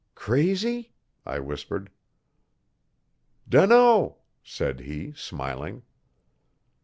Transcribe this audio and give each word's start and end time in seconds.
'Crazy?' 0.15 0.93
I 1.27 1.37
whispered. 1.37 1.91
'Dunno,' 3.47 4.17
said 4.41 4.79
he, 4.79 5.13
smiling. 5.13 5.83